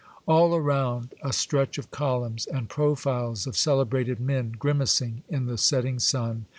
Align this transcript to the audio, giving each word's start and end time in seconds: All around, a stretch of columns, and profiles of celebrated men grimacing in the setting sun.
All 0.25 0.55
around, 0.55 1.13
a 1.21 1.31
stretch 1.31 1.77
of 1.77 1.91
columns, 1.91 2.47
and 2.47 2.67
profiles 2.69 3.45
of 3.45 3.55
celebrated 3.55 4.19
men 4.19 4.53
grimacing 4.57 5.21
in 5.29 5.45
the 5.45 5.59
setting 5.59 5.99
sun. 5.99 6.47